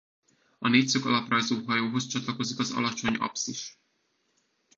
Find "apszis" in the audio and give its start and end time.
3.15-3.79